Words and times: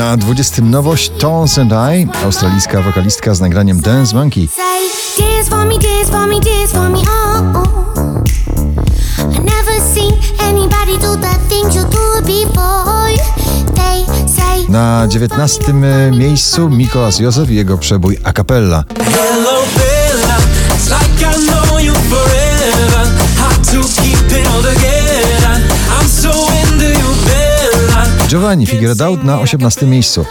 Na 0.00 0.16
20 0.16 0.62
nowość 0.62 1.12
Tones 1.18 1.58
and 1.58 1.72
I, 1.72 2.08
australijska 2.24 2.82
wokalistka 2.82 3.34
z 3.34 3.40
nagraniem 3.40 3.80
Dance 3.80 4.16
Monkey. 4.16 4.48
Na 14.68 15.06
19 15.06 15.72
miejscu 16.12 16.70
Mikolas 16.70 17.18
Józef 17.18 17.50
i 17.50 17.54
jego 17.54 17.78
przebój 17.78 18.18
a 18.24 18.32
cappella. 18.32 18.84
Hello 18.98 19.62
Bella, 19.76 20.36
Giovanni 28.30 28.66
Figueroa 28.66 29.06
Out 29.06 29.24
na 29.24 29.40
18 29.40 29.86
miejscu. 29.86 30.24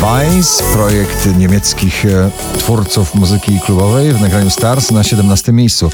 Vice, 0.00 0.64
projekt 0.72 1.38
niemieckich 1.38 2.04
e, 2.06 2.30
twórców 2.58 3.14
muzyki 3.14 3.60
klubowej 3.60 4.12
w 4.12 4.20
nagraniu 4.20 4.50
Stars 4.50 4.90
na 4.90 5.04
17 5.04 5.52
miejscu. 5.52 5.90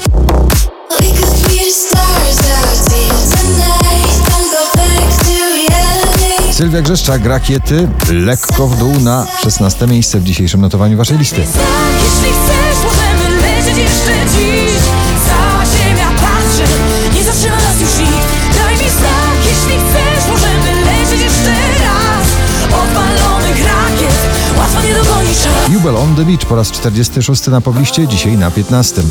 Sylwia 6.61 6.81
Grzeszczak, 6.81 7.25
Rakiety, 7.25 7.87
lekko 8.11 8.67
w 8.67 8.77
dół 8.77 8.99
na 8.99 9.27
16 9.43 9.87
miejsce 9.87 10.19
w 10.19 10.23
dzisiejszym 10.23 10.61
notowaniu 10.61 10.97
waszej 10.97 11.17
listy. 11.17 11.41
Jeśli 11.41 12.31
chcesz, 12.37 12.77
możemy 12.83 13.41
lecieć 13.41 13.77
jeszcze 13.77 14.13
dziś. 14.33 14.81
Cała 15.27 15.65
ziemia 15.65 16.09
patrzy, 16.09 16.63
nie 17.15 17.23
zatrzyma 17.23 17.55
nas 17.55 17.81
już 17.81 17.97
nikt. 17.99 18.27
Daj 18.57 18.73
mi 18.73 18.89
znak, 18.89 19.37
jeśli 19.45 19.79
chcesz, 19.79 20.31
możemy 20.31 20.85
lecieć 20.85 21.21
jeszcze 21.21 21.51
raz. 21.83 22.27
Odpalonych 22.81 23.65
rakiet, 23.65 24.17
łatwo 24.57 24.81
nie 24.87 24.93
dogonisz 24.93 25.37
Jubel 25.73 25.97
on 25.97 26.15
the 26.15 26.25
Beach 26.25 26.45
po 26.45 26.55
raz 26.55 26.71
46 26.71 27.47
na 27.47 27.61
pobliście, 27.61 28.07
dzisiaj 28.07 28.37
na 28.37 28.51
15. 28.51 29.01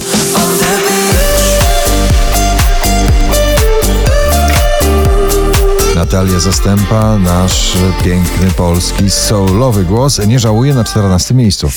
Natalia 6.21 6.41
Zastępa, 6.41 7.19
nasz 7.19 7.73
piękny 8.05 8.51
polski 8.51 9.11
soulowy 9.11 9.85
głos, 9.85 10.27
nie 10.27 10.39
żałuje 10.39 10.75
na 10.75 10.85
14 10.85 11.35
miejscu. 11.35 11.71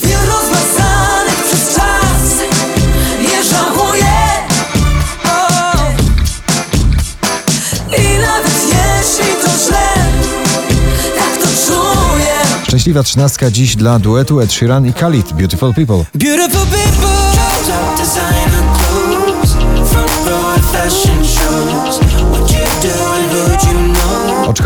Tak 11.17 12.67
Szczęśliwa 12.67 13.03
trzynastka 13.03 13.52
dziś 13.52 13.75
dla 13.75 14.00
duetu 14.00 14.39
Ed 14.39 14.53
Sheeran 14.53 14.85
i 14.85 14.94
Khalid, 14.94 15.33
Beautiful 15.33 15.73
People. 15.73 16.05
Beautiful 16.16 16.66
people. 16.66 17.23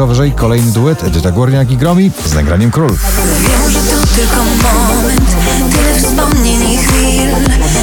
Wyżej 0.05 0.31
kolejny 0.31 0.71
duet 0.71 1.03
Edyta 1.03 1.31
Górniak 1.31 1.71
i 1.71 1.77
Gromi 1.77 2.11
z 2.25 2.33
nagraniem 2.33 2.71
Król. 2.71 2.89
Wiem, 2.89 3.71
że 3.71 3.79
to 3.79 4.07
tylko 4.15 4.35
moment 4.35 5.35
Tyle 5.71 5.99
wspomnień 6.01 6.71
i 6.71 6.77
chwil 6.77 7.29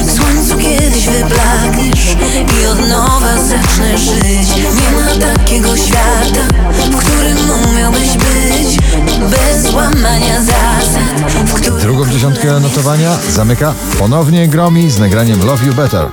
W 0.05 0.11
słońcu 0.11 0.57
kiedyś 0.57 1.07
wyblakniesz 1.07 2.15
I 2.63 2.65
od 2.65 2.89
nowa 2.89 3.35
zacznę 3.37 3.97
żyć 3.97 4.55
Nie 4.55 4.91
ma 4.91 5.27
takiego 5.27 5.77
świata 5.77 6.47
W 6.91 6.95
którym 6.95 7.37
umiałbyś 7.69 8.09
być 8.17 8.77
Bez 9.29 9.71
złamania 9.71 10.41
zasad 10.41 11.79
Drugą 11.81 12.09
dziesiątkę 12.09 12.59
notowania 12.59 13.17
zamyka 13.29 13.73
ponownie 13.99 14.47
Gromi 14.47 14.91
z 14.91 14.99
nagraniem 14.99 15.45
Love 15.45 15.65
You 15.65 15.73
Better. 15.73 16.07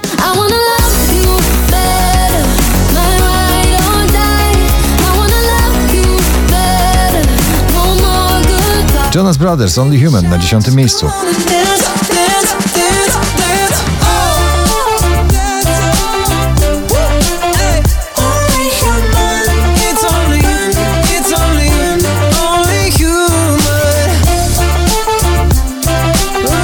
Jonas 9.22 9.36
Brothers, 9.36 9.78
Only 9.78 10.04
Human 10.04 10.28
na 10.28 10.38
dziesiątym 10.38 10.74
miejscu. 10.74 11.06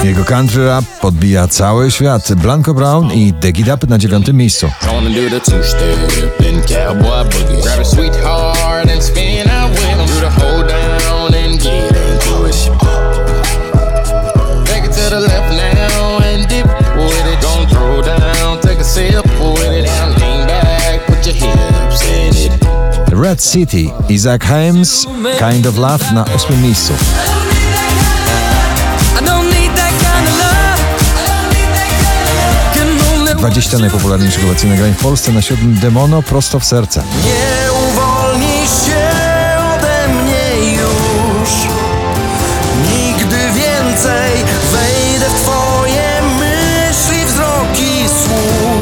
Jego 0.04 0.24
country 0.24 0.66
rap 0.66 0.84
podbija 1.00 1.48
cały 1.48 1.90
świat. 1.90 2.34
Blanco 2.34 2.74
Brown 2.74 3.12
i 3.12 3.34
The 3.40 3.52
Get 3.52 3.68
Up 3.74 3.86
na 3.86 3.98
dziewiątym 3.98 4.36
miejscu. 4.36 4.70
To 15.08 15.14
the 15.14 15.20
left 15.20 15.52
now 15.56 16.18
and 16.22 16.48
dip 16.48 16.66
with 16.96 17.26
it. 17.32 17.40
Don't 17.40 17.68
throw 17.70 18.02
down, 18.02 18.60
take 18.60 18.78
a 18.78 18.84
sip 18.84 19.24
with 19.40 19.72
it. 19.72 19.88
And 19.88 20.20
lean 20.20 20.46
back, 20.46 21.06
put 21.06 21.24
your 21.26 21.34
hips 21.34 22.02
in 22.02 22.52
it. 22.52 23.12
Red 23.12 23.40
City, 23.40 23.90
Isaac 24.10 24.42
Hayes, 24.42 25.06
Kind 25.38 25.66
of 25.66 25.78
Love 25.78 26.12
na 26.12 26.24
ósmym 26.36 26.62
miejscu. 26.62 26.92
20 33.38 33.78
najpopularniejszych 33.78 34.44
obecnie 34.44 34.70
nagrań 34.70 34.94
w 34.94 35.02
Polsce 35.02 35.32
na 35.32 35.42
siódmym 35.42 35.74
Demono 35.74 36.22
prosto 36.22 36.60
w 36.60 36.64
serce. 36.64 37.02
Nie 37.24 37.72
uwolnisz 37.72 38.86
się 38.86 38.97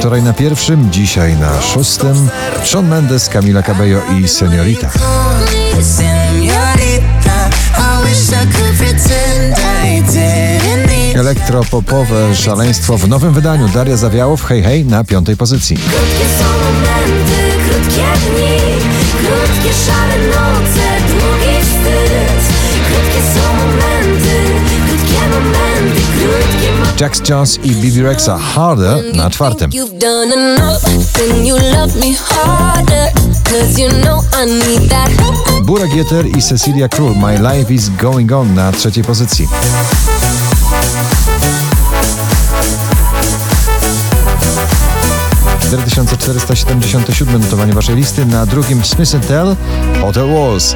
Wczoraj 0.06 0.22
na 0.22 0.32
pierwszym, 0.32 0.92
dzisiaj 0.92 1.36
na 1.36 1.62
szóstym 1.62 2.28
Shawn 2.64 2.88
Mendes, 2.88 3.28
Camila 3.28 3.62
Cabello 3.62 4.00
i 4.18 4.28
Seniorita. 4.28 4.90
Elektropopowe 11.14 12.34
szaleństwo 12.34 12.98
w 12.98 13.08
nowym 13.08 13.32
wydaniu 13.32 13.68
Daria 13.68 13.96
Zawiałow, 13.96 14.44
Hej 14.44 14.62
Hej 14.62 14.84
na 14.84 15.04
piątej 15.04 15.36
pozycji. 15.36 15.76
Krótkie 15.76 16.26
są 16.38 16.44
momenty, 16.64 17.68
krótkie 17.68 18.04
dni, 18.26 18.58
krótkie 19.10 19.72
szare 19.86 20.18
noce, 20.26 20.86
długi 21.08 21.60
wstyd. 21.60 22.54
Krótkie 22.88 23.20
są 23.34 23.54
momenty, 23.54 24.34
krótkie 24.88 25.28
momenty. 25.28 25.65
Jax 27.00 27.28
Jones 27.28 27.58
i 27.62 27.70
Bibi 27.70 28.02
Rexa 28.02 28.38
Harder 28.38 29.14
na 29.14 29.30
czwartym. 29.30 29.70
Burak 35.62 35.94
Jeter 35.94 36.26
i 36.26 36.42
Cecilia 36.42 36.88
Król 36.88 37.14
My 37.16 37.38
Life 37.38 37.74
is 37.74 37.90
Going 38.02 38.32
On 38.32 38.54
na 38.54 38.72
trzeciej 38.72 39.04
pozycji. 39.04 39.48
Siedemdziesiąte 46.54 47.14
siódme 47.14 47.38
notowanie 47.38 47.72
waszej 47.72 47.96
listy 47.96 48.26
na 48.26 48.46
drugim 48.46 48.84
Smith 48.84 49.26
Tell 49.28 49.56
Hotel 50.00 50.28
Walls. 50.34 50.74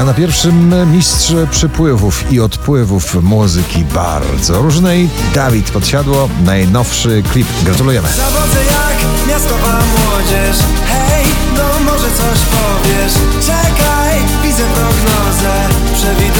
A 0.00 0.04
na 0.04 0.14
pierwszym 0.14 0.74
mistrz 0.92 1.32
przypływów 1.50 2.32
i 2.32 2.40
odpływów 2.40 3.14
muzyki 3.22 3.84
bardzo 3.84 4.62
różnej 4.62 5.08
Dawid 5.34 5.70
Podsiadło, 5.70 6.28
najnowszy 6.44 7.22
klip. 7.32 7.46
Gratulujemy. 7.64 8.08
Zawodzę 8.08 8.64
jak 8.64 9.28
miastowa 9.28 9.78
młodzież. 9.78 10.56
Hej, 10.86 11.24
no 11.56 11.92
może 11.92 12.08
coś 12.08 12.38
powiesz. 12.40 13.12
Czekaj, 13.46 14.18
widzę 14.42 14.64
prognozę, 14.74 15.68
przewidują 15.94 16.39